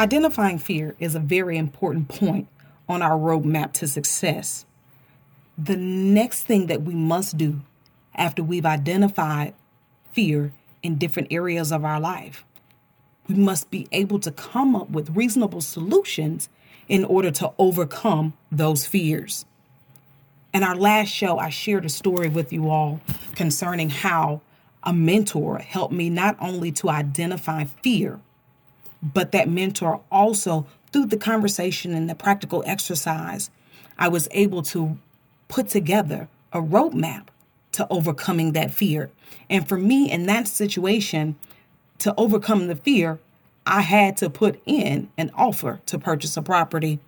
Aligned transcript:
Identifying 0.00 0.56
fear 0.56 0.96
is 0.98 1.14
a 1.14 1.20
very 1.20 1.58
important 1.58 2.08
point 2.08 2.48
on 2.88 3.02
our 3.02 3.18
roadmap 3.18 3.74
to 3.74 3.86
success. 3.86 4.64
The 5.58 5.76
next 5.76 6.44
thing 6.44 6.68
that 6.68 6.80
we 6.80 6.94
must 6.94 7.36
do 7.36 7.60
after 8.14 8.42
we've 8.42 8.64
identified 8.64 9.52
fear 10.12 10.52
in 10.82 10.96
different 10.96 11.30
areas 11.30 11.70
of 11.70 11.84
our 11.84 12.00
life, 12.00 12.46
we 13.28 13.34
must 13.34 13.70
be 13.70 13.88
able 13.92 14.18
to 14.20 14.30
come 14.30 14.74
up 14.74 14.88
with 14.88 15.14
reasonable 15.14 15.60
solutions 15.60 16.48
in 16.88 17.04
order 17.04 17.30
to 17.32 17.52
overcome 17.58 18.32
those 18.50 18.86
fears. 18.86 19.44
In 20.54 20.62
our 20.62 20.76
last 20.76 21.08
show, 21.08 21.36
I 21.36 21.50
shared 21.50 21.84
a 21.84 21.90
story 21.90 22.30
with 22.30 22.54
you 22.54 22.70
all 22.70 23.02
concerning 23.34 23.90
how 23.90 24.40
a 24.82 24.94
mentor 24.94 25.58
helped 25.58 25.92
me 25.92 26.08
not 26.08 26.38
only 26.40 26.72
to 26.72 26.88
identify 26.88 27.64
fear, 27.64 28.18
but 29.02 29.32
that 29.32 29.48
mentor 29.48 30.00
also, 30.10 30.66
through 30.92 31.06
the 31.06 31.16
conversation 31.16 31.94
and 31.94 32.08
the 32.08 32.14
practical 32.14 32.62
exercise, 32.66 33.50
I 33.98 34.08
was 34.08 34.28
able 34.32 34.62
to 34.64 34.98
put 35.48 35.68
together 35.68 36.28
a 36.52 36.60
roadmap 36.60 37.28
to 37.72 37.86
overcoming 37.90 38.52
that 38.52 38.72
fear. 38.72 39.10
And 39.48 39.68
for 39.68 39.78
me 39.78 40.10
in 40.10 40.26
that 40.26 40.48
situation, 40.48 41.36
to 41.98 42.14
overcome 42.16 42.66
the 42.66 42.76
fear, 42.76 43.18
I 43.66 43.82
had 43.82 44.16
to 44.18 44.30
put 44.30 44.60
in 44.66 45.10
an 45.16 45.30
offer 45.34 45.80
to 45.86 45.98
purchase 45.98 46.36
a 46.36 46.42
property 46.42 46.98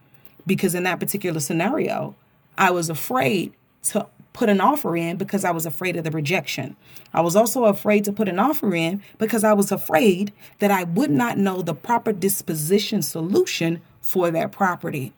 because 0.46 0.74
in 0.74 0.84
that 0.84 1.00
particular 1.00 1.40
scenario, 1.40 2.14
I 2.56 2.70
was 2.70 2.90
afraid 2.90 3.52
to 3.84 4.06
put 4.32 4.48
an 4.48 4.60
offer 4.60 4.96
in 4.96 5.16
because 5.16 5.44
I 5.44 5.50
was 5.50 5.66
afraid 5.66 5.96
of 5.96 6.04
the 6.04 6.10
rejection. 6.10 6.76
I 7.12 7.20
was 7.20 7.36
also 7.36 7.64
afraid 7.64 8.04
to 8.04 8.12
put 8.12 8.28
an 8.28 8.38
offer 8.38 8.74
in 8.74 9.02
because 9.18 9.44
I 9.44 9.52
was 9.52 9.70
afraid 9.70 10.32
that 10.58 10.70
I 10.70 10.84
would 10.84 11.10
not 11.10 11.38
know 11.38 11.62
the 11.62 11.74
proper 11.74 12.12
disposition 12.12 13.02
solution 13.02 13.82
for 14.00 14.30
that 14.30 14.52
property. 14.52 15.12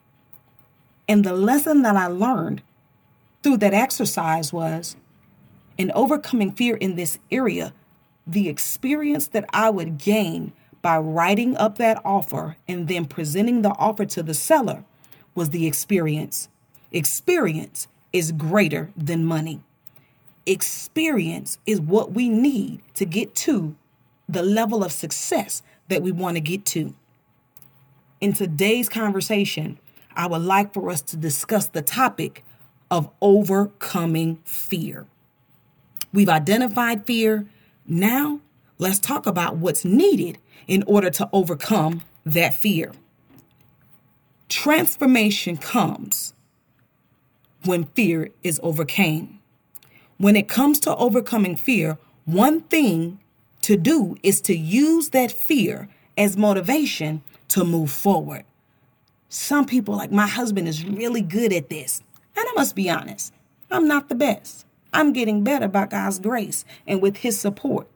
And 1.07 1.23
the 1.23 1.33
lesson 1.33 1.83
that 1.83 1.95
I 1.95 2.07
learned 2.07 2.61
through 3.43 3.57
that 3.57 3.73
exercise 3.73 4.51
was 4.51 4.95
in 5.77 5.91
overcoming 5.91 6.51
fear 6.51 6.75
in 6.75 6.95
this 6.95 7.19
area, 7.31 7.73
the 8.25 8.49
experience 8.49 9.27
that 9.29 9.45
I 9.51 9.69
would 9.69 9.97
gain 9.97 10.51
by 10.81 10.97
writing 10.97 11.55
up 11.57 11.77
that 11.77 12.01
offer 12.03 12.57
and 12.67 12.87
then 12.87 13.05
presenting 13.05 13.61
the 13.61 13.71
offer 13.71 14.05
to 14.05 14.23
the 14.23 14.33
seller 14.33 14.83
was 15.33 15.51
the 15.51 15.67
experience. 15.67 16.49
Experience 16.91 17.87
is 18.15 18.31
greater 18.31 18.89
than 18.95 19.25
money. 19.25 19.59
Experience 20.45 21.57
is 21.65 21.81
what 21.81 22.13
we 22.13 22.29
need 22.29 22.79
to 22.93 23.05
get 23.05 23.35
to 23.35 23.75
the 24.29 24.41
level 24.41 24.85
of 24.85 24.93
success 24.93 25.61
that 25.89 26.01
we 26.01 26.13
want 26.13 26.37
to 26.37 26.39
get 26.39 26.65
to. 26.65 26.95
In 28.21 28.31
today's 28.31 28.87
conversation, 28.87 29.79
I 30.15 30.27
would 30.27 30.43
like 30.43 30.73
for 30.73 30.89
us 30.89 31.01
to 31.01 31.17
discuss 31.17 31.65
the 31.67 31.81
topic 31.81 32.45
of 32.89 33.09
overcoming 33.21 34.37
fear. 34.45 35.07
We've 36.13 36.29
identified 36.29 37.05
fear. 37.05 37.45
Now, 37.85 38.39
let's 38.77 38.99
talk 38.99 39.25
about 39.25 39.57
what's 39.57 39.83
needed 39.83 40.37
in 40.67 40.85
order 40.87 41.09
to 41.09 41.29
overcome 41.33 42.01
that 42.25 42.53
fear. 42.55 42.93
Transformation 44.47 45.57
comes 45.57 46.33
when 47.65 47.85
fear 47.85 48.29
is 48.43 48.59
overcame. 48.63 49.39
When 50.17 50.35
it 50.35 50.47
comes 50.47 50.79
to 50.81 50.95
overcoming 50.95 51.55
fear, 51.55 51.97
one 52.25 52.61
thing 52.61 53.19
to 53.61 53.75
do 53.75 54.17
is 54.23 54.41
to 54.41 54.55
use 54.55 55.09
that 55.09 55.31
fear 55.31 55.89
as 56.17 56.37
motivation 56.37 57.21
to 57.49 57.63
move 57.63 57.91
forward. 57.91 58.45
Some 59.29 59.65
people, 59.65 59.95
like 59.95 60.11
my 60.11 60.27
husband, 60.27 60.67
is 60.67 60.85
really 60.85 61.21
good 61.21 61.51
at 61.51 61.69
this. 61.69 62.01
And 62.37 62.45
I 62.47 62.53
must 62.55 62.75
be 62.75 62.89
honest, 62.89 63.33
I'm 63.69 63.87
not 63.87 64.07
the 64.07 64.15
best. 64.15 64.65
I'm 64.93 65.11
getting 65.11 65.43
better 65.43 65.67
by 65.67 65.87
God's 65.87 66.19
grace 66.19 66.63
and 66.87 67.01
with 67.01 67.17
his 67.17 67.39
support. 67.39 67.87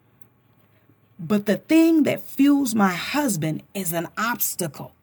But 1.17 1.45
the 1.45 1.57
thing 1.57 2.03
that 2.03 2.21
fuels 2.21 2.75
my 2.75 2.93
husband 2.93 3.63
is 3.73 3.93
an 3.93 4.07
obstacle. 4.17 4.93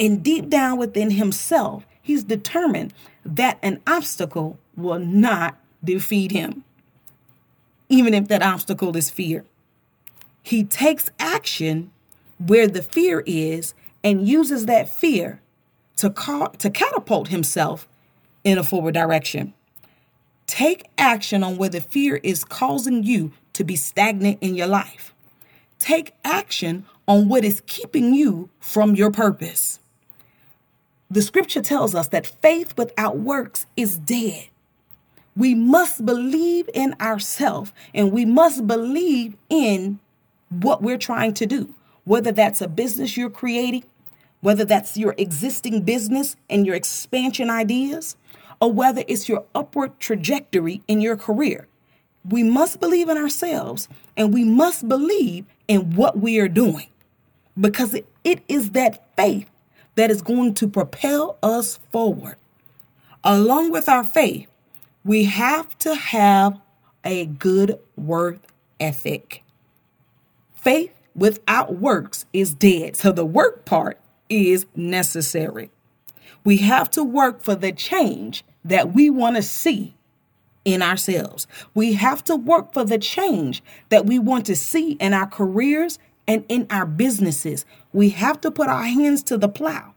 And 0.00 0.22
deep 0.22 0.48
down 0.48 0.78
within 0.78 1.10
himself, 1.10 1.86
he's 2.04 2.22
determined 2.22 2.92
that 3.24 3.58
an 3.62 3.80
obstacle 3.86 4.58
will 4.76 5.00
not 5.00 5.58
defeat 5.82 6.30
him, 6.30 6.62
even 7.88 8.14
if 8.14 8.28
that 8.28 8.42
obstacle 8.42 8.96
is 8.96 9.10
fear. 9.10 9.44
He 10.42 10.62
takes 10.62 11.10
action 11.18 11.90
where 12.38 12.68
the 12.68 12.82
fear 12.82 13.24
is 13.26 13.74
and 14.04 14.28
uses 14.28 14.66
that 14.66 14.88
fear 14.88 15.40
to, 15.96 16.10
to 16.58 16.70
catapult 16.70 17.28
himself 17.28 17.88
in 18.44 18.58
a 18.58 18.64
forward 18.64 18.94
direction. 18.94 19.54
Take 20.46 20.90
action 20.98 21.42
on 21.42 21.56
where 21.56 21.70
the 21.70 21.80
fear 21.80 22.20
is 22.22 22.44
causing 22.44 23.02
you 23.02 23.32
to 23.54 23.64
be 23.64 23.76
stagnant 23.76 24.38
in 24.42 24.54
your 24.54 24.66
life. 24.66 25.14
Take 25.78 26.14
action 26.22 26.84
on 27.08 27.28
what 27.28 27.44
is 27.44 27.62
keeping 27.66 28.12
you 28.12 28.50
from 28.60 28.94
your 28.94 29.10
purpose. 29.10 29.80
The 31.14 31.22
scripture 31.22 31.62
tells 31.62 31.94
us 31.94 32.08
that 32.08 32.26
faith 32.26 32.76
without 32.76 33.18
works 33.18 33.66
is 33.76 33.96
dead. 33.96 34.48
We 35.36 35.54
must 35.54 36.04
believe 36.04 36.68
in 36.74 36.96
ourselves 37.00 37.72
and 37.94 38.10
we 38.10 38.24
must 38.24 38.66
believe 38.66 39.36
in 39.48 40.00
what 40.50 40.82
we're 40.82 40.98
trying 40.98 41.32
to 41.34 41.46
do, 41.46 41.72
whether 42.02 42.32
that's 42.32 42.60
a 42.60 42.66
business 42.66 43.16
you're 43.16 43.30
creating, 43.30 43.84
whether 44.40 44.64
that's 44.64 44.96
your 44.96 45.14
existing 45.16 45.82
business 45.82 46.34
and 46.50 46.66
your 46.66 46.74
expansion 46.74 47.48
ideas, 47.48 48.16
or 48.60 48.72
whether 48.72 49.04
it's 49.06 49.28
your 49.28 49.44
upward 49.54 50.00
trajectory 50.00 50.82
in 50.88 51.00
your 51.00 51.16
career. 51.16 51.68
We 52.28 52.42
must 52.42 52.80
believe 52.80 53.08
in 53.08 53.18
ourselves 53.18 53.88
and 54.16 54.34
we 54.34 54.42
must 54.42 54.88
believe 54.88 55.44
in 55.68 55.94
what 55.94 56.18
we 56.18 56.40
are 56.40 56.48
doing 56.48 56.88
because 57.56 57.94
it, 57.94 58.08
it 58.24 58.42
is 58.48 58.72
that 58.72 59.16
faith 59.16 59.48
that 59.94 60.10
is 60.10 60.22
going 60.22 60.54
to 60.54 60.68
propel 60.68 61.38
us 61.42 61.78
forward. 61.90 62.36
Along 63.22 63.70
with 63.70 63.88
our 63.88 64.04
faith, 64.04 64.48
we 65.04 65.24
have 65.24 65.76
to 65.78 65.94
have 65.94 66.58
a 67.04 67.26
good 67.26 67.78
work 67.96 68.38
ethic. 68.80 69.42
Faith 70.54 70.92
without 71.14 71.76
works 71.76 72.26
is 72.32 72.54
dead. 72.54 72.96
So 72.96 73.12
the 73.12 73.24
work 73.24 73.64
part 73.64 74.00
is 74.28 74.66
necessary. 74.74 75.70
We 76.44 76.58
have 76.58 76.90
to 76.90 77.04
work 77.04 77.42
for 77.42 77.54
the 77.54 77.72
change 77.72 78.44
that 78.64 78.94
we 78.94 79.10
want 79.10 79.36
to 79.36 79.42
see 79.42 79.94
in 80.64 80.82
ourselves. 80.82 81.46
We 81.74 81.94
have 81.94 82.24
to 82.24 82.36
work 82.36 82.72
for 82.72 82.84
the 82.84 82.98
change 82.98 83.62
that 83.90 84.06
we 84.06 84.18
want 84.18 84.46
to 84.46 84.56
see 84.56 84.92
in 84.92 85.12
our 85.12 85.26
careers 85.26 85.98
and 86.26 86.44
in 86.48 86.66
our 86.70 86.86
businesses. 86.86 87.64
We 87.92 88.10
have 88.10 88.40
to 88.42 88.50
put 88.50 88.68
our 88.68 88.84
hands 88.84 89.22
to 89.24 89.38
the 89.38 89.48
plow 89.48 89.94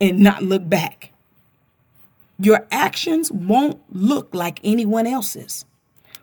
and 0.00 0.20
not 0.20 0.42
look 0.42 0.68
back. 0.68 1.12
Your 2.38 2.66
actions 2.70 3.32
won't 3.32 3.80
look 3.90 4.34
like 4.34 4.60
anyone 4.62 5.06
else's. 5.06 5.64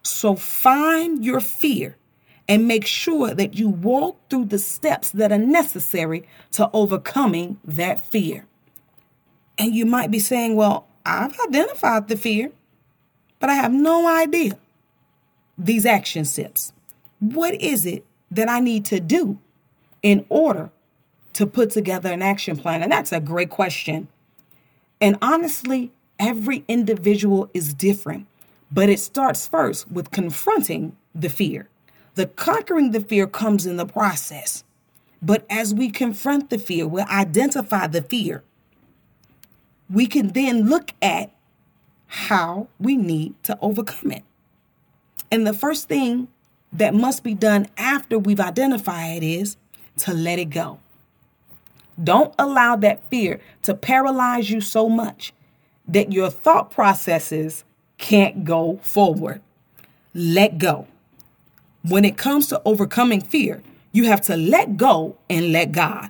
So 0.04 0.36
find 0.36 1.24
your 1.24 1.40
fear 1.40 1.98
and 2.48 2.68
make 2.68 2.86
sure 2.86 3.34
that 3.34 3.56
you 3.56 3.70
walk 3.70 4.18
through 4.30 4.46
the 4.46 4.60
steps 4.60 5.12
that 5.12 5.32
are 5.32 5.38
necessary 5.38 6.28
to 6.52 6.70
overcoming 6.74 7.58
that 7.64 8.06
fear. 8.06 8.46
And 9.58 9.74
you 9.74 9.86
might 9.86 10.12
be 10.12 10.20
saying, 10.20 10.56
Well, 10.56 10.88
I've 11.06 11.38
identified 11.48 12.08
the 12.08 12.18
fear, 12.18 12.52
but 13.40 13.50
I 13.50 13.56
have 13.56 13.72
no 13.72 14.08
idea 14.08 14.58
these 15.58 15.86
action 15.86 16.26
steps. 16.26 16.74
What 17.20 17.54
is 17.56 17.86
it 17.86 18.06
that 18.36 18.50
I 18.50 18.60
need 18.60 18.86
to 18.86 19.00
do 19.00 19.40
in 20.02 20.26
order 20.30 20.72
to 21.34 21.48
put 21.48 21.72
together 21.72 22.12
an 22.12 22.22
action 22.22 22.58
plan? 22.58 22.84
And 22.84 22.92
that's 22.92 23.12
a 23.12 23.20
great 23.20 23.50
question. 23.50 24.08
And 25.00 25.18
honestly, 25.22 25.92
every 26.20 26.64
individual 26.68 27.50
is 27.54 27.74
different, 27.74 28.28
but 28.72 28.90
it 28.90 29.00
starts 29.00 29.48
first 29.48 29.92
with 29.92 30.12
confronting 30.12 30.96
the 31.14 31.30
fear. 31.30 31.70
The 32.16 32.28
conquering 32.28 32.92
the 32.92 33.02
fear 33.02 33.28
comes 33.28 33.66
in 33.66 33.78
the 33.78 33.86
process. 33.86 34.64
But 35.22 35.46
as 35.50 35.74
we 35.74 35.90
confront 35.90 36.50
the 36.50 36.58
fear, 36.58 36.86
we 36.86 37.02
identify 37.02 37.88
the 37.88 38.02
fear, 38.02 38.44
we 39.90 40.06
can 40.06 40.30
then 40.30 40.70
look 40.70 40.92
at 41.02 41.32
how 42.08 42.68
we 42.80 42.96
need 42.96 43.34
to 43.44 43.58
overcome 43.62 44.12
it. 44.12 44.24
And 45.32 45.48
the 45.48 45.54
first 45.54 45.88
thing 45.88 46.28
that 46.74 46.94
must 46.94 47.24
be 47.24 47.34
done 47.34 47.68
after 47.78 48.18
we've 48.18 48.40
identified 48.40 49.18
it 49.18 49.24
is 49.24 49.58
to 49.98 50.14
let 50.14 50.40
it 50.40 50.50
go. 50.50 50.80
Don't 52.02 52.34
allow 52.40 52.76
that 52.78 53.08
fear 53.10 53.40
to 53.62 53.76
paralyze 53.76 54.50
you 54.50 54.60
so 54.62 54.90
much 54.90 55.34
that 55.88 56.12
your 56.12 56.30
thought 56.30 56.72
processes 56.72 57.64
can't 57.98 58.44
go 58.44 58.80
forward. 58.82 59.42
Let 60.14 60.58
go. 60.58 60.88
When 61.84 62.06
it 62.06 62.18
comes 62.18 62.48
to 62.48 62.62
overcoming 62.66 63.22
fear, 63.22 63.62
you 63.92 64.06
have 64.06 64.22
to 64.22 64.36
let 64.36 64.78
go 64.78 65.18
and 65.30 65.52
let 65.52 65.72
God. 65.72 66.10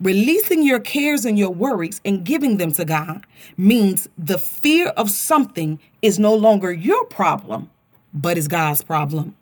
Releasing 0.00 0.62
your 0.62 0.80
cares 0.80 1.24
and 1.24 1.38
your 1.38 1.50
worries 1.50 2.00
and 2.04 2.24
giving 2.24 2.56
them 2.56 2.72
to 2.72 2.84
God 2.84 3.24
means 3.56 4.08
the 4.18 4.38
fear 4.38 4.88
of 4.88 5.10
something 5.10 5.80
is 6.02 6.18
no 6.18 6.34
longer 6.34 6.72
your 6.72 7.04
problem, 7.06 7.70
but 8.12 8.36
is 8.36 8.48
God's 8.48 8.82
problem. 8.82 9.36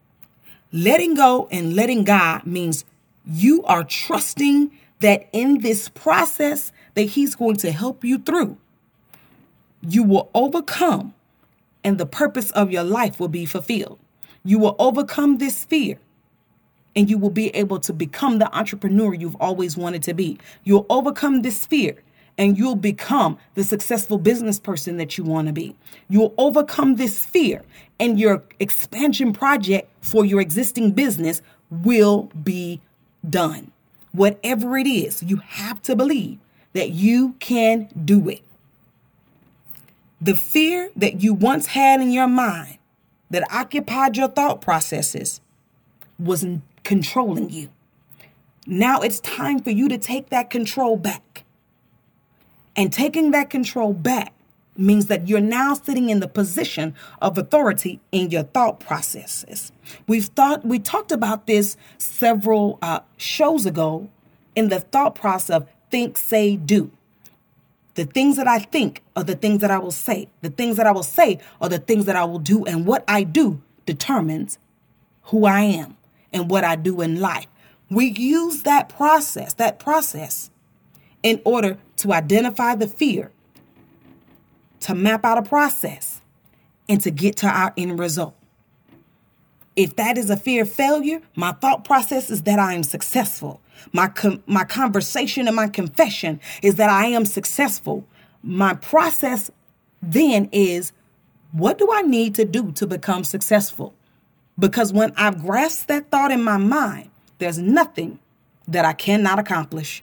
Letting 0.72 1.14
go 1.14 1.48
and 1.50 1.74
letting 1.74 2.04
God 2.04 2.46
means 2.46 2.84
you 3.26 3.62
are 3.64 3.84
trusting 3.84 4.70
that 5.00 5.28
in 5.32 5.60
this 5.60 5.88
process 5.88 6.72
that 6.94 7.02
he's 7.02 7.34
going 7.34 7.56
to 7.56 7.72
help 7.72 8.04
you 8.04 8.18
through. 8.18 8.56
You 9.82 10.02
will 10.02 10.30
overcome 10.34 11.14
and 11.82 11.98
the 11.98 12.06
purpose 12.06 12.50
of 12.52 12.70
your 12.70 12.84
life 12.84 13.18
will 13.18 13.28
be 13.28 13.46
fulfilled. 13.46 13.98
You 14.44 14.58
will 14.58 14.76
overcome 14.78 15.38
this 15.38 15.64
fear 15.64 15.98
and 16.94 17.08
you 17.08 17.18
will 17.18 17.30
be 17.30 17.48
able 17.48 17.80
to 17.80 17.92
become 17.92 18.38
the 18.38 18.54
entrepreneur 18.56 19.14
you've 19.14 19.36
always 19.36 19.76
wanted 19.76 20.02
to 20.04 20.14
be. 20.14 20.38
You'll 20.64 20.86
overcome 20.90 21.42
this 21.42 21.66
fear 21.66 21.96
and 22.38 22.56
you'll 22.56 22.76
become 22.76 23.38
the 23.54 23.64
successful 23.64 24.18
business 24.18 24.58
person 24.58 24.96
that 24.96 25.18
you 25.18 25.24
want 25.24 25.46
to 25.48 25.52
be. 25.52 25.76
You'll 26.08 26.34
overcome 26.38 26.96
this 26.96 27.24
fear 27.24 27.62
and 27.98 28.18
your 28.18 28.42
expansion 28.58 29.32
project 29.32 29.90
for 30.00 30.24
your 30.24 30.40
existing 30.40 30.92
business 30.92 31.42
will 31.70 32.30
be 32.42 32.80
done. 33.28 33.72
Whatever 34.12 34.76
it 34.78 34.86
is, 34.86 35.22
you 35.22 35.36
have 35.36 35.82
to 35.82 35.94
believe 35.94 36.38
that 36.72 36.90
you 36.90 37.34
can 37.40 37.88
do 38.04 38.28
it. 38.28 38.42
The 40.20 40.36
fear 40.36 40.90
that 40.96 41.22
you 41.22 41.34
once 41.34 41.68
had 41.68 42.00
in 42.00 42.10
your 42.10 42.28
mind 42.28 42.78
that 43.30 43.50
occupied 43.52 44.16
your 44.16 44.28
thought 44.28 44.60
processes 44.60 45.40
was 46.18 46.44
controlling 46.84 47.50
you. 47.50 47.70
Now 48.66 49.00
it's 49.00 49.20
time 49.20 49.60
for 49.60 49.70
you 49.70 49.88
to 49.88 49.98
take 49.98 50.28
that 50.30 50.50
control 50.50 50.96
back. 50.96 51.44
And 52.76 52.92
taking 52.92 53.30
that 53.32 53.50
control 53.50 53.92
back 53.92 54.32
means 54.76 55.06
that 55.06 55.28
you're 55.28 55.40
now 55.40 55.74
sitting 55.74 56.10
in 56.10 56.20
the 56.20 56.28
position 56.28 56.94
of 57.20 57.36
authority 57.36 58.00
in 58.12 58.30
your 58.30 58.44
thought 58.44 58.80
processes. 58.80 59.72
We've 60.06 60.26
thought 60.26 60.64
we 60.64 60.78
talked 60.78 61.12
about 61.12 61.46
this 61.46 61.76
several 61.98 62.78
uh, 62.80 63.00
shows 63.16 63.66
ago 63.66 64.08
in 64.54 64.68
the 64.68 64.80
thought 64.80 65.14
process 65.14 65.50
of 65.56 65.68
think, 65.90 66.16
say, 66.16 66.56
do. 66.56 66.90
The 67.94 68.04
things 68.04 68.36
that 68.36 68.46
I 68.46 68.60
think 68.60 69.02
are 69.16 69.24
the 69.24 69.34
things 69.34 69.60
that 69.60 69.70
I 69.70 69.78
will 69.78 69.90
say. 69.90 70.28
The 70.40 70.50
things 70.50 70.76
that 70.76 70.86
I 70.86 70.92
will 70.92 71.02
say 71.02 71.40
are 71.60 71.68
the 71.68 71.78
things 71.78 72.06
that 72.06 72.16
I 72.16 72.24
will 72.24 72.38
do. 72.38 72.64
And 72.64 72.86
what 72.86 73.04
I 73.08 73.24
do 73.24 73.60
determines 73.84 74.58
who 75.24 75.44
I 75.44 75.62
am 75.62 75.96
and 76.32 76.48
what 76.48 76.64
I 76.64 76.76
do 76.76 77.00
in 77.00 77.20
life. 77.20 77.48
We 77.90 78.06
use 78.06 78.62
that 78.62 78.88
process, 78.88 79.54
that 79.54 79.80
process, 79.80 80.50
in 81.22 81.40
order 81.44 81.78
to 81.96 82.12
identify 82.12 82.74
the 82.74 82.86
fear 82.86 83.30
to 84.80 84.94
map 84.94 85.24
out 85.24 85.38
a 85.38 85.42
process 85.42 86.20
and 86.88 87.00
to 87.02 87.10
get 87.10 87.36
to 87.36 87.46
our 87.46 87.72
end 87.76 87.98
result. 87.98 88.34
If 89.76 89.96
that 89.96 90.18
is 90.18 90.30
a 90.30 90.36
fear 90.36 90.62
of 90.62 90.72
failure, 90.72 91.20
my 91.36 91.52
thought 91.52 91.84
process 91.84 92.30
is 92.30 92.42
that 92.42 92.58
I 92.58 92.74
am 92.74 92.82
successful. 92.82 93.60
My, 93.92 94.08
com- 94.08 94.42
my 94.46 94.64
conversation 94.64 95.46
and 95.46 95.56
my 95.56 95.68
confession 95.68 96.40
is 96.62 96.74
that 96.76 96.90
I 96.90 97.06
am 97.06 97.24
successful. 97.24 98.04
My 98.42 98.74
process 98.74 99.50
then 100.02 100.48
is 100.52 100.92
what 101.52 101.78
do 101.78 101.88
I 101.92 102.02
need 102.02 102.34
to 102.36 102.44
do 102.44 102.72
to 102.72 102.86
become 102.86 103.24
successful? 103.24 103.94
Because 104.58 104.92
when 104.92 105.12
I've 105.16 105.42
grasped 105.42 105.88
that 105.88 106.10
thought 106.10 106.30
in 106.30 106.42
my 106.42 106.56
mind, 106.56 107.10
there's 107.38 107.58
nothing 107.58 108.18
that 108.68 108.84
I 108.84 108.92
cannot 108.92 109.38
accomplish. 109.38 110.02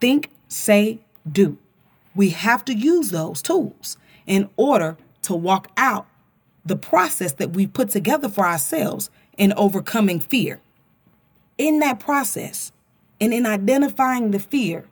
Think, 0.00 0.30
say, 0.48 1.00
do 1.30 1.58
we 2.14 2.30
have 2.30 2.64
to 2.64 2.74
use 2.74 3.10
those 3.10 3.40
tools 3.40 3.96
in 4.26 4.50
order 4.56 4.96
to 5.22 5.34
walk 5.34 5.68
out 5.76 6.06
the 6.64 6.76
process 6.76 7.32
that 7.34 7.50
we 7.50 7.66
put 7.66 7.90
together 7.90 8.28
for 8.28 8.44
ourselves 8.44 9.08
in 9.36 9.52
overcoming 9.54 10.18
fear. 10.18 10.60
In 11.56 11.78
that 11.78 12.00
process 12.00 12.72
and 13.20 13.32
in 13.32 13.46
identifying 13.46 14.32
the 14.32 14.38
fear, 14.38 14.86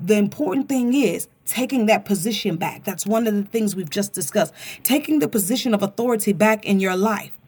the 0.00 0.16
important 0.16 0.68
thing 0.68 0.92
is 0.92 1.28
taking 1.46 1.86
that 1.86 2.04
position 2.04 2.56
back. 2.56 2.84
That's 2.84 3.06
one 3.06 3.26
of 3.26 3.34
the 3.34 3.44
things 3.44 3.76
we've 3.76 3.88
just 3.88 4.12
discussed. 4.12 4.52
Taking 4.82 5.20
the 5.20 5.28
position 5.28 5.74
of 5.74 5.82
authority 5.82 6.32
back 6.32 6.64
in 6.64 6.80
your 6.80 6.96
life. 6.96 7.38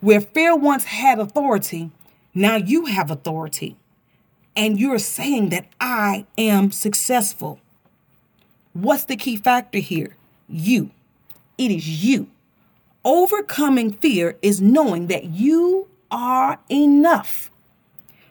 Where 0.00 0.20
fear 0.20 0.54
once 0.54 0.84
had 0.84 1.18
authority, 1.18 1.90
now 2.34 2.56
you 2.56 2.84
have 2.86 3.10
authority. 3.10 3.76
And 4.56 4.78
you're 4.78 4.98
saying 4.98 5.48
that 5.50 5.66
I 5.80 6.26
am 6.38 6.70
successful. 6.70 7.60
What's 8.72 9.04
the 9.04 9.16
key 9.16 9.36
factor 9.36 9.78
here? 9.78 10.16
You. 10.48 10.90
It 11.58 11.70
is 11.70 12.04
you. 12.04 12.28
Overcoming 13.04 13.92
fear 13.92 14.36
is 14.42 14.60
knowing 14.60 15.08
that 15.08 15.24
you 15.24 15.88
are 16.10 16.58
enough. 16.70 17.50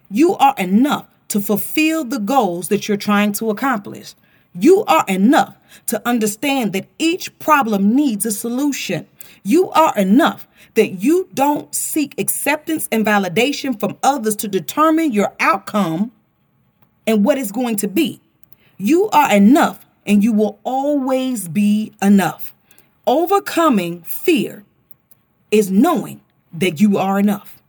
You 0.10 0.36
are 0.36 0.56
enough 0.58 1.08
to 1.30 1.42
fulfill 1.42 2.04
the 2.04 2.20
goals 2.20 2.68
that 2.70 2.88
you're 2.88 2.98
trying 2.98 3.34
to 3.34 3.50
accomplish. 3.50 4.16
You 4.54 4.84
are 4.86 5.06
enough 5.08 5.56
to 5.88 6.02
understand 6.08 6.74
that 6.74 6.88
each 7.00 7.38
problem 7.40 7.96
needs 7.96 8.26
a 8.26 8.32
solution. 8.32 9.08
You 9.44 9.72
are 9.72 9.98
enough 9.98 10.48
that 10.76 11.04
you 11.04 11.28
don't 11.34 11.74
seek 11.74 12.14
acceptance 12.20 12.88
and 12.92 13.06
validation 13.06 13.80
from 13.80 13.98
others 14.04 14.36
to 14.38 14.48
determine 14.48 15.12
your 15.12 15.34
outcome 15.40 16.12
and 17.08 17.26
what 17.26 17.38
it's 17.38 17.52
going 17.52 17.76
to 17.78 17.88
be. 17.88 18.22
You 18.78 19.10
are 19.10 19.34
enough 19.34 19.86
and 20.06 20.24
you 20.24 20.34
will 20.34 20.60
always 20.64 21.48
be 21.48 21.94
enough. 22.02 22.54
Overcoming 23.08 24.02
fear 24.04 24.64
is 25.52 25.70
knowing 25.70 26.22
that 26.54 26.80
you 26.80 26.98
are 26.98 27.20
enough. 27.20 27.62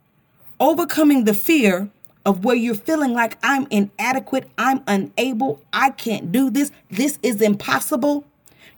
Overcoming 0.61 1.25
the 1.25 1.35
fear 1.35 1.91
of 2.25 2.45
where 2.45 2.57
you're 2.57 2.75
feeling 2.75 3.13
like 3.13 3.39
I'm 3.43 3.67
inadequate, 3.71 4.51
I'm 4.57 4.83
unable, 4.87 5.63
I 5.73 5.91
can't 5.91 6.33
do 6.33 6.51
this, 6.51 6.71
this 6.91 7.19
is 7.23 7.41
impossible. 7.41 8.25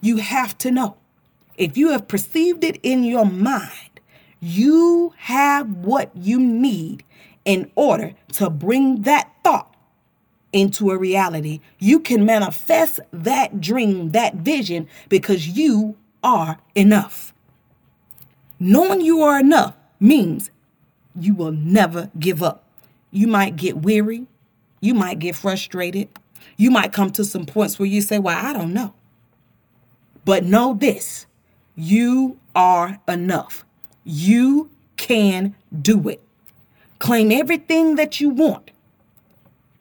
You 0.00 0.19
have 0.19 0.59
to 0.59 0.71
know. 0.71 0.97
If 1.57 1.76
you 1.76 1.91
have 1.91 2.09
perceived 2.09 2.65
it 2.65 2.79
in 2.83 3.05
your 3.05 3.25
mind, 3.25 4.00
you 4.41 5.15
have 5.17 5.69
what 5.69 6.11
you 6.15 6.38
need 6.38 7.05
in 7.45 7.71
order 7.75 8.12
to 8.35 8.50
bring 8.50 9.03
that 9.03 9.31
thought 9.43 9.75
into 10.53 10.91
a 10.91 10.99
reality. 10.99 11.61
You 11.79 12.00
can 12.00 12.26
manifest 12.26 13.00
that 13.12 13.61
dream, 13.61 14.11
that 14.11 14.35
vision, 14.35 14.88
because 15.09 15.49
you 15.49 15.97
are 16.23 16.59
enough. 16.75 17.33
Knowing 18.59 19.00
you 19.00 19.23
are 19.23 19.38
enough 19.38 19.75
means 20.00 20.50
you 21.19 21.35
will 21.35 21.53
never 21.53 22.11
give 22.19 22.43
up. 22.43 22.65
You 23.16 23.26
might 23.26 23.56
get 23.56 23.78
weary. 23.78 24.26
You 24.82 24.92
might 24.92 25.18
get 25.20 25.37
frustrated. 25.37 26.11
You 26.58 26.70
might 26.70 26.92
come 26.92 27.11
to 27.12 27.25
some 27.25 27.46
points 27.46 27.78
where 27.78 27.88
you 27.88 28.02
say, 28.02 28.18
Well, 28.18 28.37
I 28.37 28.52
don't 28.52 28.75
know. 28.75 28.92
But 30.26 30.44
know 30.44 30.75
this 30.75 31.25
you 31.75 32.38
are 32.54 33.00
enough. 33.08 33.64
You 34.04 34.68
can 34.99 35.54
do 35.80 36.11
it. 36.11 36.20
Claim 36.99 37.32
everything 37.32 37.94
that 37.94 38.20
you 38.20 38.28
want 38.28 38.70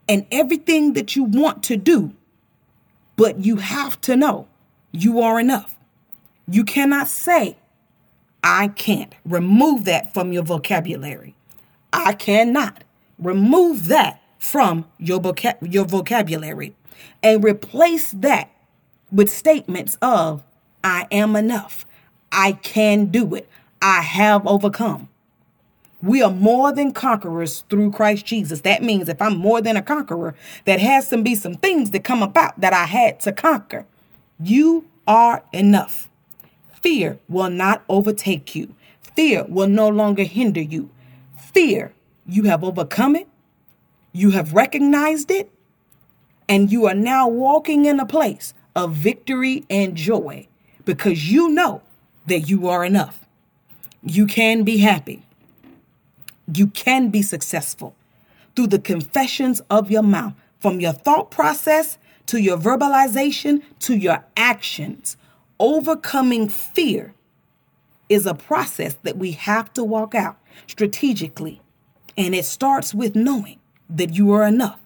and 0.07 0.25
everything 0.31 0.93
that 0.93 1.17
you 1.17 1.25
want 1.25 1.61
to 1.63 1.75
do, 1.75 2.13
but 3.17 3.43
you 3.43 3.57
have 3.57 3.99
to 4.01 4.15
know 4.15 4.47
you 4.93 5.19
are 5.19 5.41
enough. 5.41 5.77
You 6.47 6.63
cannot 6.63 7.09
say, 7.09 7.57
I 8.41 8.69
can't. 8.69 9.13
Remove 9.25 9.83
that 9.85 10.13
from 10.13 10.31
your 10.31 10.43
vocabulary. 10.43 11.35
I 11.91 12.13
cannot. 12.13 12.84
Remove 13.19 13.87
that 13.87 14.21
from 14.39 14.85
your, 14.97 15.19
vocab- 15.19 15.73
your 15.73 15.85
vocabulary 15.85 16.75
and 17.23 17.43
replace 17.43 18.11
that 18.11 18.51
with 19.11 19.31
statements 19.31 19.97
of, 20.01 20.43
I 20.83 21.07
am 21.11 21.35
enough. 21.35 21.85
I 22.31 22.53
can 22.53 23.07
do 23.07 23.35
it. 23.35 23.49
I 23.81 24.01
have 24.01 24.45
overcome. 24.47 25.09
We 26.03 26.21
are 26.21 26.31
more 26.31 26.71
than 26.73 26.93
conquerors 26.93 27.63
through 27.69 27.91
Christ 27.91 28.25
Jesus. 28.25 28.61
That 28.61 28.83
means 28.83 29.09
if 29.09 29.21
I'm 29.21 29.37
more 29.37 29.61
than 29.61 29.77
a 29.77 29.81
conqueror, 29.81 30.35
that 30.65 30.79
has 30.79 31.09
to 31.09 31.21
be 31.21 31.35
some 31.35 31.55
things 31.55 31.91
that 31.91 32.03
come 32.03 32.23
about 32.23 32.59
that 32.61 32.73
I 32.73 32.85
had 32.85 33.19
to 33.21 33.31
conquer. 33.31 33.85
You 34.39 34.85
are 35.07 35.43
enough. 35.53 36.09
Fear 36.81 37.19
will 37.29 37.49
not 37.49 37.83
overtake 37.89 38.55
you. 38.55 38.75
Fear 39.15 39.45
will 39.49 39.67
no 39.67 39.89
longer 39.89 40.23
hinder 40.23 40.61
you. 40.61 40.91
Fear, 41.37 41.93
you 42.27 42.43
have 42.43 42.63
overcome 42.63 43.15
it. 43.15 43.27
You 44.11 44.31
have 44.31 44.53
recognized 44.53 45.31
it. 45.31 45.51
And 46.47 46.71
you 46.71 46.85
are 46.85 46.95
now 46.95 47.27
walking 47.27 47.85
in 47.85 47.99
a 47.99 48.05
place 48.05 48.53
of 48.75 48.93
victory 48.93 49.65
and 49.69 49.95
joy 49.95 50.47
because 50.85 51.31
you 51.31 51.49
know 51.49 51.81
that 52.27 52.41
you 52.41 52.67
are 52.67 52.85
enough. 52.85 53.25
You 54.03 54.27
can 54.27 54.63
be 54.63 54.77
happy. 54.77 55.25
You 56.53 56.67
can 56.67 57.09
be 57.09 57.21
successful 57.21 57.95
through 58.55 58.67
the 58.67 58.79
confessions 58.79 59.61
of 59.69 59.89
your 59.89 60.03
mouth, 60.03 60.33
from 60.59 60.79
your 60.79 60.93
thought 60.93 61.31
process 61.31 61.97
to 62.27 62.39
your 62.39 62.57
verbalization 62.57 63.63
to 63.79 63.95
your 63.95 64.23
actions. 64.37 65.17
Overcoming 65.59 66.47
fear 66.49 67.13
is 68.09 68.25
a 68.25 68.33
process 68.33 68.95
that 69.03 69.17
we 69.17 69.31
have 69.31 69.73
to 69.73 69.83
walk 69.83 70.13
out 70.13 70.37
strategically. 70.67 71.61
And 72.17 72.33
it 72.33 72.45
starts 72.45 72.93
with 72.93 73.15
knowing 73.15 73.59
that 73.89 74.13
you 74.13 74.31
are 74.31 74.45
enough 74.45 74.79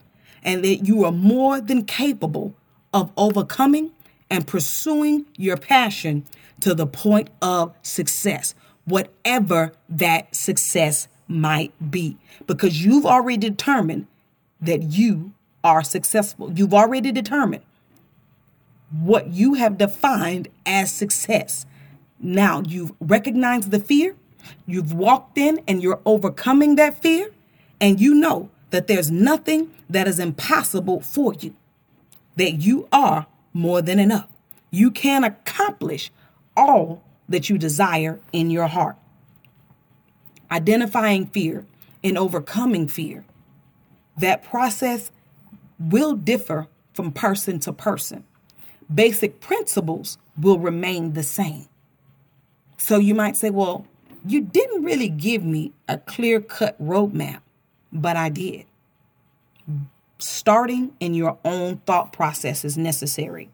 and 0.44 0.64
that 0.64 0.88
you 0.88 1.04
are 1.04 1.12
more 1.12 1.62
than 1.62 1.86
capable 1.86 2.54
of 2.94 3.12
overcoming 3.18 3.92
and 4.30 4.48
pursuing 4.48 5.26
your 5.38 5.58
passion 5.58 6.24
to 6.62 6.74
the 6.74 6.88
point 6.88 7.30
of 7.42 7.74
success, 7.82 8.56
whatever 8.86 9.74
that 9.88 10.36
success 10.36 11.08
might 11.28 11.72
be, 11.92 12.18
because 12.48 12.84
you've 12.84 13.06
already 13.06 13.38
determined 13.38 14.08
that 14.60 14.84
you 14.84 15.32
are 15.64 15.84
successful. 15.84 16.52
You've 16.52 16.74
already 16.74 17.12
determined 17.12 17.64
what 18.92 19.28
you 19.28 19.54
have 19.54 19.78
defined 19.78 20.48
as 20.66 20.92
success. 20.92 21.66
Now 22.20 22.64
you've 22.66 22.92
recognized 23.00 23.72
the 23.72 23.80
fear, 23.80 24.16
you've 24.66 24.94
walked 24.94 25.38
in 25.38 25.62
and 25.68 25.82
you're 25.82 26.02
overcoming 26.06 26.76
that 26.76 27.02
fear, 27.02 27.32
and 27.82 28.00
you 28.00 28.14
know 28.14 28.50
that 28.72 28.88
there's 28.88 29.10
nothing 29.10 29.72
that 29.90 30.08
is 30.08 30.20
impossible 30.20 31.02
for 31.02 31.34
you, 31.34 31.56
that 32.36 32.54
you 32.54 32.88
are 32.92 33.26
more 33.54 33.82
than 33.82 34.00
enough. 34.00 34.28
You 34.72 34.92
can 34.92 35.24
accomplish 35.24 36.12
all 36.56 37.04
that 37.28 37.50
you 37.50 37.58
desire 37.58 38.20
in 38.32 38.50
your 38.50 38.68
heart. 38.68 38.96
Identifying 40.52 41.28
fear 41.28 41.66
and 42.04 42.18
overcoming 42.18 42.88
fear. 42.88 43.26
That 44.18 44.44
process 44.44 45.12
will 45.80 46.14
differ 46.14 46.68
from 46.94 47.12
person 47.12 47.60
to 47.62 47.74
person. 47.74 48.24
Basic 48.94 49.40
principles 49.40 50.18
will 50.38 50.60
remain 50.60 51.14
the 51.14 51.24
same. 51.24 51.68
So 52.78 52.98
you 52.98 53.14
might 53.16 53.38
say, 53.38 53.50
well, 53.50 53.86
you 54.26 54.42
didn't 54.42 54.84
really 54.84 55.10
give 55.10 55.44
me 55.44 55.72
a 55.88 55.98
clear 55.98 56.42
cut 56.42 56.82
roadmap, 56.82 57.42
but 57.92 58.16
I 58.16 58.30
did. 58.30 58.66
Starting 60.20 60.94
in 61.00 61.14
your 61.14 61.38
own 61.46 61.78
thought 61.86 62.12
process 62.12 62.66
is 62.66 62.78
necessary. 62.78 63.50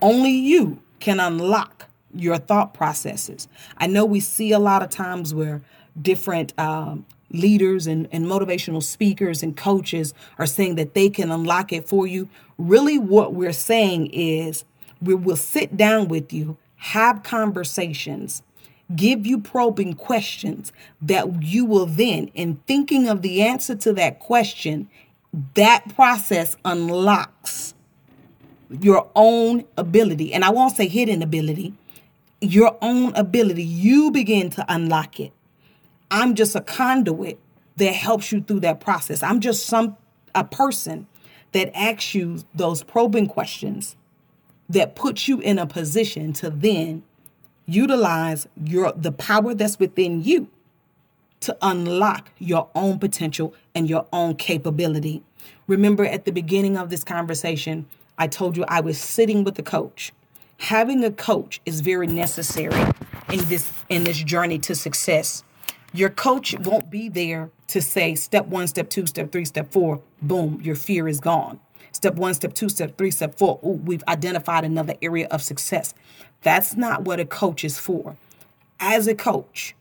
Only 0.00 0.32
you 0.32 0.80
can 0.98 1.20
unlock 1.20 1.88
your 2.14 2.38
thought 2.38 2.74
processes. 2.74 3.48
I 3.78 3.86
know 3.86 4.04
we 4.04 4.20
see 4.20 4.52
a 4.52 4.58
lot 4.58 4.82
of 4.82 4.90
times 4.90 5.34
where 5.34 5.62
different 6.00 6.58
um, 6.58 7.06
leaders 7.30 7.86
and, 7.86 8.08
and 8.12 8.26
motivational 8.26 8.82
speakers 8.82 9.42
and 9.42 9.56
coaches 9.56 10.12
are 10.38 10.46
saying 10.46 10.74
that 10.76 10.94
they 10.94 11.08
can 11.08 11.30
unlock 11.30 11.72
it 11.72 11.88
for 11.88 12.06
you. 12.06 12.28
Really, 12.58 12.98
what 12.98 13.34
we're 13.34 13.52
saying 13.52 14.08
is 14.12 14.64
we 15.00 15.14
will 15.14 15.36
sit 15.36 15.76
down 15.76 16.08
with 16.08 16.32
you, 16.32 16.56
have 16.76 17.22
conversations, 17.22 18.42
give 18.96 19.26
you 19.26 19.40
probing 19.40 19.94
questions 19.94 20.72
that 21.00 21.42
you 21.42 21.64
will 21.64 21.86
then, 21.86 22.28
in 22.34 22.56
thinking 22.66 23.08
of 23.08 23.22
the 23.22 23.42
answer 23.42 23.74
to 23.76 23.92
that 23.94 24.20
question, 24.20 24.88
that 25.54 25.94
process 25.94 26.56
unlocks 26.64 27.74
your 28.70 29.10
own 29.14 29.64
ability. 29.76 30.32
And 30.32 30.44
I 30.44 30.50
won't 30.50 30.76
say 30.76 30.88
hidden 30.88 31.22
ability, 31.22 31.74
your 32.40 32.76
own 32.82 33.14
ability. 33.14 33.64
You 33.64 34.10
begin 34.10 34.50
to 34.50 34.64
unlock 34.68 35.20
it. 35.20 35.32
I'm 36.10 36.34
just 36.34 36.54
a 36.54 36.60
conduit 36.60 37.38
that 37.76 37.94
helps 37.94 38.32
you 38.32 38.42
through 38.42 38.60
that 38.60 38.80
process. 38.80 39.22
I'm 39.22 39.40
just 39.40 39.66
some 39.66 39.96
a 40.34 40.44
person 40.44 41.06
that 41.52 41.70
asks 41.76 42.14
you 42.14 42.38
those 42.54 42.82
probing 42.82 43.26
questions 43.26 43.96
that 44.68 44.94
puts 44.94 45.28
you 45.28 45.40
in 45.40 45.58
a 45.58 45.66
position 45.66 46.32
to 46.32 46.48
then 46.50 47.02
utilize 47.66 48.48
your 48.62 48.92
the 48.92 49.12
power 49.12 49.54
that's 49.54 49.78
within 49.78 50.22
you 50.22 50.48
to 51.40 51.56
unlock 51.62 52.30
your 52.38 52.68
own 52.74 52.98
potential 52.98 53.54
and 53.74 53.88
your 53.88 54.06
own 54.12 54.36
capability. 54.36 55.22
Remember 55.66 56.04
at 56.04 56.24
the 56.24 56.32
beginning 56.32 56.76
of 56.76 56.90
this 56.90 57.04
conversation, 57.04 57.86
I 58.18 58.28
told 58.28 58.56
you 58.56 58.64
I 58.68 58.80
was 58.80 58.98
sitting 58.98 59.44
with 59.44 59.58
a 59.58 59.62
coach. 59.62 60.12
Having 60.58 61.04
a 61.04 61.10
coach 61.10 61.60
is 61.66 61.80
very 61.80 62.06
necessary 62.06 62.80
in 63.30 63.44
this 63.46 63.72
in 63.88 64.04
this 64.04 64.22
journey 64.22 64.58
to 64.60 64.74
success 64.74 65.44
your 65.94 66.10
coach 66.10 66.58
won't 66.60 66.90
be 66.90 67.10
there 67.10 67.50
to 67.68 67.82
say 67.82 68.14
step 68.14 68.46
one, 68.46 68.66
step 68.66 68.88
two, 68.88 69.06
step 69.06 69.30
three, 69.30 69.44
step 69.44 69.72
four, 69.72 70.00
boom, 70.22 70.60
your 70.62 70.74
fear 70.74 71.06
is 71.06 71.20
gone. 71.20 71.60
Step 71.92 72.14
one, 72.14 72.32
step 72.34 72.54
two, 72.54 72.70
step 72.70 72.96
three, 72.96 73.10
step 73.10 73.36
four, 73.36 73.60
ooh, 73.64 73.80
we've 73.84 74.04
identified 74.08 74.64
another 74.64 74.94
area 75.02 75.28
of 75.30 75.42
success. 75.42 75.94
That's 76.42 76.76
not 76.76 77.02
what 77.02 77.20
a 77.20 77.24
coach 77.24 77.64
is 77.64 77.78
for. 77.78 78.16
As 78.80 79.06
a 79.06 79.14
coach, 79.14 79.74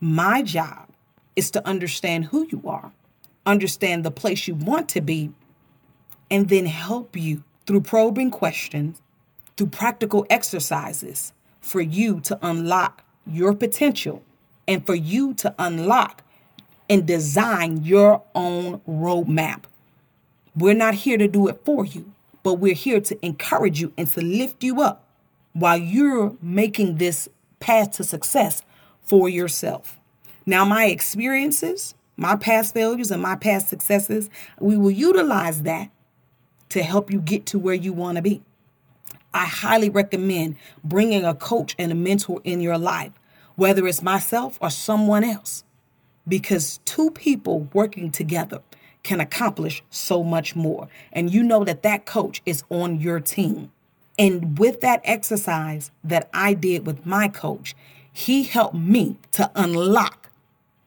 my 0.00 0.42
job 0.42 0.88
is 1.36 1.50
to 1.52 1.66
understand 1.66 2.26
who 2.26 2.46
you 2.50 2.62
are, 2.66 2.92
understand 3.46 4.04
the 4.04 4.10
place 4.10 4.48
you 4.48 4.54
want 4.54 4.88
to 4.90 5.00
be, 5.00 5.30
and 6.30 6.48
then 6.48 6.66
help 6.66 7.16
you 7.16 7.44
through 7.66 7.82
probing 7.82 8.30
questions, 8.30 9.00
through 9.56 9.68
practical 9.68 10.26
exercises 10.28 11.32
for 11.60 11.80
you 11.80 12.20
to 12.20 12.38
unlock 12.42 13.04
your 13.26 13.54
potential 13.54 14.22
and 14.66 14.84
for 14.84 14.94
you 14.94 15.34
to 15.34 15.54
unlock 15.58 16.22
and 16.88 17.06
design 17.06 17.84
your 17.84 18.22
own 18.34 18.80
roadmap. 18.88 19.62
We're 20.56 20.74
not 20.74 20.94
here 20.94 21.18
to 21.18 21.28
do 21.28 21.46
it 21.48 21.60
for 21.64 21.84
you, 21.84 22.12
but 22.42 22.54
we're 22.54 22.74
here 22.74 23.00
to 23.00 23.24
encourage 23.24 23.80
you 23.80 23.92
and 23.96 24.08
to 24.08 24.20
lift 24.20 24.64
you 24.64 24.82
up 24.82 25.04
while 25.52 25.76
you're 25.76 26.36
making 26.40 26.96
this 26.96 27.28
path 27.58 27.92
to 27.92 28.04
success 28.04 28.62
for 29.02 29.28
yourself. 29.28 30.00
Now, 30.46 30.64
my 30.64 30.86
experiences, 30.86 31.94
my 32.16 32.36
past 32.36 32.74
failures, 32.74 33.10
and 33.10 33.22
my 33.22 33.36
past 33.36 33.68
successes, 33.68 34.30
we 34.58 34.76
will 34.76 34.90
utilize 34.90 35.62
that 35.62 35.90
to 36.70 36.82
help 36.82 37.10
you 37.10 37.20
get 37.20 37.46
to 37.46 37.58
where 37.58 37.74
you 37.74 37.92
want 37.92 38.16
to 38.16 38.22
be. 38.22 38.42
I 39.34 39.44
highly 39.44 39.90
recommend 39.90 40.56
bringing 40.82 41.24
a 41.24 41.34
coach 41.34 41.74
and 41.78 41.92
a 41.92 41.94
mentor 41.94 42.40
in 42.44 42.60
your 42.60 42.78
life 42.78 43.12
whether 43.60 43.86
it's 43.86 44.02
myself 44.02 44.56
or 44.62 44.70
someone 44.70 45.22
else, 45.22 45.64
because 46.26 46.80
two 46.86 47.10
people 47.10 47.68
working 47.74 48.10
together 48.10 48.62
can 49.02 49.20
accomplish 49.20 49.82
so 49.90 50.24
much 50.24 50.56
more. 50.56 50.88
And 51.12 51.30
you 51.30 51.42
know 51.42 51.62
that 51.64 51.82
that 51.82 52.06
coach 52.06 52.40
is 52.46 52.64
on 52.70 53.00
your 53.00 53.20
team. 53.20 53.70
And 54.20 54.58
with 54.58 54.82
that 54.82 55.00
exercise 55.04 55.92
that 56.04 56.28
I 56.34 56.54
did 56.54 56.86
with 56.86 57.06
my 57.06 57.28
coach, 57.28 57.74
he 58.12 58.44
helped 58.44 58.76
me 58.76 59.16
to 59.32 59.50
unlock 59.56 60.30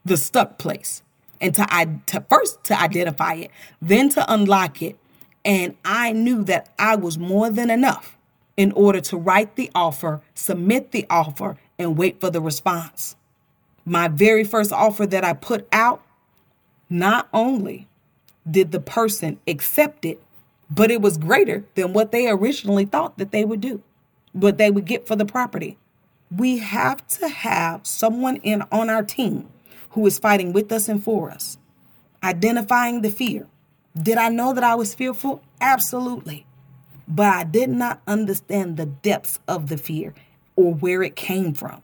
the 0.06 0.18
stuck 0.18 0.60
place 0.60 1.02
and 1.42 1.56
to, 1.56 1.66
to 2.08 2.22
first 2.30 2.64
to 2.66 2.80
identify 2.80 3.34
it, 3.36 3.52
then 3.82 4.10
to 4.12 4.32
unlock 4.32 4.84
it. 4.84 4.98
And 5.44 5.76
I 5.84 6.14
knew 6.14 6.44
that 6.46 6.70
I 6.78 6.96
was 6.96 7.18
more 7.18 7.50
than 7.50 7.72
enough 7.72 8.18
in 8.56 8.72
order 8.74 9.02
to 9.02 9.18
write 9.18 9.56
the 9.56 9.72
offer, 9.74 10.22
submit 10.36 10.92
the 10.92 11.08
offer, 11.10 11.58
and 11.80 11.98
wait 11.98 12.22
for 12.22 12.30
the 12.30 12.42
response. 12.42 13.16
My 13.84 14.10
very 14.10 14.44
first 14.44 14.72
offer 14.72 15.08
that 15.08 15.26
I 15.26 15.34
put 15.34 15.68
out, 15.74 16.04
not 16.88 17.30
only 17.34 17.88
did 18.50 18.72
the 18.74 18.80
person 18.80 19.40
accept 19.48 20.06
it, 20.06 20.22
but 20.76 20.90
it 20.90 21.02
was 21.02 21.18
greater 21.18 21.66
than 21.76 21.94
what 21.94 22.12
they 22.12 22.28
originally 22.28 22.86
thought 22.86 23.18
that 23.20 23.32
they 23.32 23.46
would 23.46 23.62
do, 23.62 23.84
what 24.32 24.58
they 24.58 24.72
would 24.72 24.86
get 24.86 25.08
for 25.08 25.16
the 25.16 25.26
property. 25.26 25.78
We 26.36 26.58
have 26.60 27.06
to 27.20 27.28
have 27.28 27.86
someone 27.86 28.38
in 28.38 28.64
on 28.72 28.90
our 28.90 29.04
team 29.04 29.50
who 29.92 30.08
is 30.08 30.18
fighting 30.18 30.52
with 30.52 30.72
us 30.72 30.90
and 30.90 31.04
for 31.04 31.30
us, 31.30 31.60
identifying 32.24 33.02
the 33.02 33.12
fear. 33.12 33.48
Did 34.02 34.18
I 34.18 34.30
know 34.30 34.52
that 34.54 34.64
I 34.64 34.74
was 34.74 34.96
fearful? 34.96 35.44
Absolutely. 35.62 36.48
But 37.08 37.28
I 37.28 37.44
did 37.44 37.70
not 37.70 38.02
understand 38.08 38.78
the 38.78 38.88
depths 38.88 39.40
of 39.48 39.70
the 39.70 39.78
fear 39.78 40.16
or 40.56 40.74
where 40.74 41.04
it 41.04 41.16
came 41.16 41.54
from. 41.54 41.84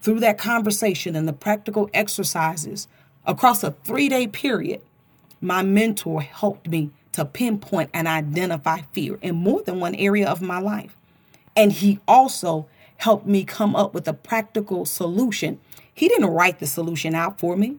Through 0.00 0.20
that 0.20 0.38
conversation 0.38 1.14
and 1.14 1.28
the 1.28 1.32
practical 1.32 1.88
exercises 1.94 2.88
across 3.24 3.62
a 3.62 3.70
three 3.84 4.08
day 4.08 4.26
period, 4.26 4.82
my 5.44 5.62
mentor 5.62 6.22
helped 6.22 6.68
me 6.68 6.90
to 7.12 7.24
pinpoint 7.24 7.90
and 7.94 8.08
identify 8.08 8.80
fear 8.92 9.18
in 9.22 9.36
more 9.36 9.62
than 9.62 9.80
one 9.80 9.94
area 9.94 10.28
of 10.28 10.42
my 10.42 10.58
life. 10.58 10.96
And 11.54 11.72
he 11.72 12.00
also 12.08 12.66
helped 12.96 13.26
me 13.26 13.44
come 13.44 13.76
up 13.76 13.94
with 13.94 14.08
a 14.08 14.12
practical 14.12 14.84
solution. 14.84 15.60
He 15.92 16.08
didn't 16.08 16.30
write 16.30 16.58
the 16.58 16.66
solution 16.66 17.14
out 17.14 17.38
for 17.38 17.56
me, 17.56 17.76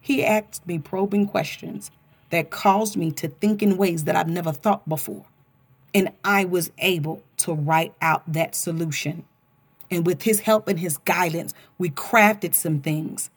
he 0.00 0.24
asked 0.24 0.66
me 0.66 0.78
probing 0.78 1.26
questions 1.26 1.90
that 2.30 2.50
caused 2.50 2.96
me 2.96 3.10
to 3.12 3.28
think 3.28 3.62
in 3.62 3.76
ways 3.76 4.04
that 4.04 4.16
I've 4.16 4.28
never 4.28 4.52
thought 4.52 4.88
before. 4.88 5.24
And 5.92 6.12
I 6.24 6.44
was 6.44 6.70
able 6.78 7.22
to 7.38 7.52
write 7.52 7.94
out 8.00 8.30
that 8.32 8.54
solution 8.54 9.24
and 9.90 10.06
with 10.06 10.22
his 10.22 10.40
help 10.40 10.68
and 10.68 10.78
his 10.78 10.98
guidance, 10.98 11.54
we 11.78 11.90
crafted 11.90 12.54
some 12.54 12.80
things 12.80 13.30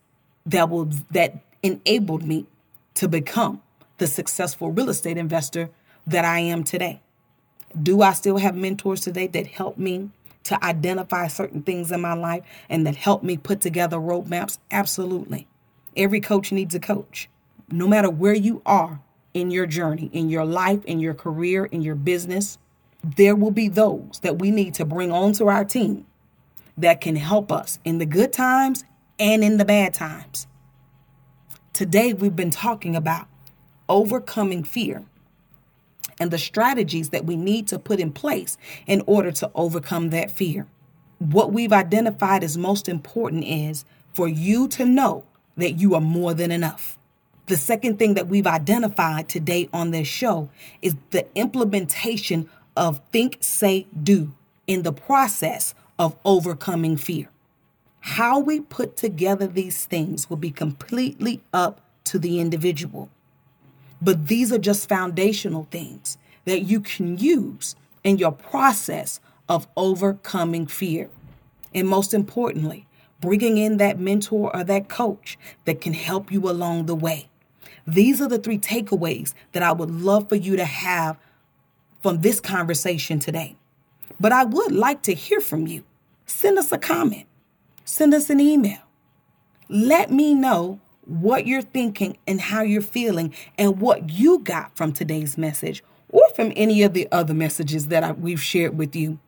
that 0.45 0.69
will 0.69 0.89
that 1.11 1.43
enabled 1.63 2.23
me 2.23 2.45
to 2.95 3.07
become 3.07 3.61
the 4.01 4.07
successful 4.07 4.71
real 4.71 4.89
estate 4.89 5.15
investor 5.15 5.69
that 6.07 6.25
I 6.25 6.39
am 6.39 6.63
today. 6.63 7.01
Do 7.83 8.01
I 8.01 8.13
still 8.13 8.37
have 8.37 8.55
mentors 8.55 9.01
today 9.01 9.27
that 9.27 9.45
help 9.45 9.77
me 9.77 10.09
to 10.45 10.65
identify 10.65 11.27
certain 11.27 11.61
things 11.61 11.91
in 11.91 12.01
my 12.01 12.13
life 12.13 12.43
and 12.67 12.87
that 12.87 12.95
help 12.95 13.21
me 13.21 13.37
put 13.37 13.61
together 13.61 13.97
roadmaps? 13.97 14.57
Absolutely. 14.71 15.47
Every 15.95 16.19
coach 16.19 16.51
needs 16.51 16.73
a 16.73 16.79
coach. 16.79 17.29
No 17.69 17.87
matter 17.87 18.09
where 18.09 18.33
you 18.33 18.63
are 18.65 19.01
in 19.35 19.51
your 19.51 19.67
journey, 19.67 20.09
in 20.11 20.31
your 20.31 20.45
life, 20.45 20.83
in 20.85 20.99
your 20.99 21.13
career, 21.13 21.65
in 21.65 21.83
your 21.83 21.93
business, 21.93 22.57
there 23.03 23.35
will 23.35 23.51
be 23.51 23.67
those 23.67 24.19
that 24.23 24.39
we 24.39 24.49
need 24.49 24.73
to 24.73 24.83
bring 24.83 25.11
onto 25.11 25.45
our 25.45 25.63
team 25.63 26.07
that 26.75 27.01
can 27.01 27.17
help 27.17 27.51
us 27.51 27.77
in 27.85 27.99
the 27.99 28.07
good 28.07 28.33
times 28.33 28.83
and 29.19 29.43
in 29.43 29.57
the 29.57 29.65
bad 29.65 29.93
times. 29.93 30.47
Today, 31.71 32.13
we've 32.13 32.35
been 32.35 32.49
talking 32.49 32.95
about 32.95 33.27
overcoming 33.91 34.63
fear 34.63 35.03
and 36.17 36.31
the 36.31 36.37
strategies 36.37 37.09
that 37.09 37.25
we 37.25 37.35
need 37.35 37.67
to 37.67 37.77
put 37.77 37.99
in 37.99 38.11
place 38.11 38.57
in 38.87 39.03
order 39.05 39.31
to 39.33 39.51
overcome 39.53 40.11
that 40.11 40.31
fear. 40.31 40.65
What 41.19 41.51
we've 41.51 41.73
identified 41.73 42.43
as 42.43 42.57
most 42.57 42.87
important 42.87 43.43
is 43.43 43.83
for 44.13 44.27
you 44.27 44.67
to 44.69 44.85
know 44.85 45.25
that 45.57 45.73
you 45.73 45.93
are 45.93 46.01
more 46.01 46.33
than 46.33 46.51
enough. 46.51 46.97
The 47.47 47.57
second 47.57 47.99
thing 47.99 48.13
that 48.13 48.27
we've 48.27 48.47
identified 48.47 49.27
today 49.27 49.67
on 49.73 49.91
this 49.91 50.07
show 50.07 50.49
is 50.81 50.95
the 51.09 51.27
implementation 51.35 52.49
of 52.77 53.01
think, 53.11 53.37
say, 53.41 53.87
do 54.01 54.31
in 54.67 54.83
the 54.83 54.93
process 54.93 55.75
of 55.99 56.15
overcoming 56.23 56.95
fear. 56.95 57.27
How 57.99 58.39
we 58.39 58.61
put 58.61 58.95
together 58.95 59.47
these 59.47 59.85
things 59.85 60.29
will 60.29 60.37
be 60.37 60.51
completely 60.51 61.41
up 61.53 61.81
to 62.05 62.17
the 62.17 62.39
individual. 62.39 63.09
But 64.01 64.27
these 64.27 64.51
are 64.51 64.57
just 64.57 64.89
foundational 64.89 65.67
things 65.69 66.17
that 66.45 66.61
you 66.61 66.81
can 66.81 67.17
use 67.17 67.75
in 68.03 68.17
your 68.17 68.31
process 68.31 69.19
of 69.47 69.67
overcoming 69.77 70.65
fear. 70.65 71.09
And 71.73 71.87
most 71.87 72.13
importantly, 72.13 72.87
bringing 73.19 73.57
in 73.57 73.77
that 73.77 73.99
mentor 73.99 74.55
or 74.55 74.63
that 74.63 74.89
coach 74.89 75.37
that 75.65 75.81
can 75.81 75.93
help 75.93 76.31
you 76.31 76.49
along 76.49 76.87
the 76.87 76.95
way. 76.95 77.29
These 77.85 78.21
are 78.21 78.27
the 78.27 78.39
three 78.39 78.57
takeaways 78.57 79.33
that 79.51 79.63
I 79.63 79.71
would 79.71 79.91
love 79.91 80.29
for 80.29 80.35
you 80.35 80.55
to 80.55 80.65
have 80.65 81.17
from 82.01 82.21
this 82.21 82.39
conversation 82.39 83.19
today. 83.19 83.55
But 84.19 84.31
I 84.31 84.43
would 84.43 84.71
like 84.71 85.01
to 85.03 85.13
hear 85.13 85.41
from 85.41 85.67
you. 85.67 85.83
Send 86.25 86.57
us 86.57 86.71
a 86.71 86.77
comment, 86.77 87.27
send 87.85 88.13
us 88.13 88.29
an 88.29 88.39
email. 88.39 88.79
Let 89.69 90.11
me 90.11 90.33
know 90.33 90.79
what 91.19 91.47
you're 91.47 91.61
thinking 91.61 92.17
and 92.27 92.41
how 92.41 92.61
you're 92.61 92.81
feeling 92.81 93.33
and 93.57 93.79
what 93.79 94.09
you 94.09 94.39
got 94.39 94.75
from 94.75 94.91
today's 94.93 95.37
message 95.37 95.83
or 96.09 96.27
from 96.35 96.51
any 96.55 96.83
of 96.83 96.93
the 96.93 97.07
other 97.11 97.33
messages 97.33 97.87
that 97.87 98.03
I, 98.03 98.11
we've 98.11 98.41
shared 98.41 98.77
with 98.77 98.95
you. 98.95 99.19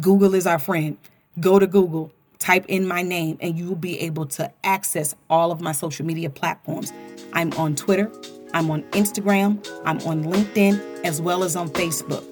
Google 0.00 0.34
is 0.34 0.46
our 0.46 0.58
friend. 0.58 0.98
Go 1.40 1.58
to 1.58 1.66
Google, 1.66 2.12
type 2.38 2.64
in 2.68 2.86
my 2.86 3.02
name 3.02 3.36
and 3.40 3.58
you 3.58 3.66
will 3.66 3.76
be 3.76 3.98
able 4.00 4.26
to 4.26 4.50
access 4.64 5.14
all 5.28 5.50
of 5.50 5.60
my 5.60 5.72
social 5.72 6.04
media 6.06 6.30
platforms. 6.30 6.92
I'm 7.32 7.52
on 7.54 7.74
Twitter, 7.74 8.10
I'm 8.54 8.70
on 8.70 8.82
Instagram, 8.92 9.66
I'm 9.84 9.98
on 10.00 10.24
LinkedIn, 10.24 11.04
as 11.04 11.20
well 11.20 11.44
as 11.44 11.56
on 11.56 11.68
Facebook. 11.70 12.27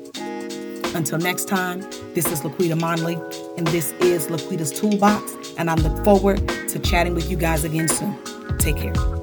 Until 0.95 1.19
next 1.19 1.49
time, 1.49 1.81
this 2.15 2.27
is 2.31 2.41
Laquita 2.43 2.79
Monley, 2.79 3.19
and 3.57 3.67
this 3.69 3.93
is 4.01 4.29
Laquita's 4.29 4.73
Toolbox, 4.79 5.55
and 5.59 5.71
I 5.71 5.75
look 5.75 6.05
forward 6.05 6.47
to 6.69 6.79
chatting 6.79 7.15
with 7.15 7.31
you 7.31 7.37
guys 7.37 7.65
again 7.65 7.89
soon. 7.89 8.17
Take 8.59 8.77
care. 8.77 9.16